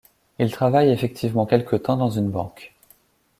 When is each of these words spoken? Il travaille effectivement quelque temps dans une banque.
Il 0.39 0.51
travaille 0.51 0.89
effectivement 0.89 1.45
quelque 1.45 1.75
temps 1.75 1.95
dans 1.95 2.09
une 2.09 2.31
banque. 2.31 2.73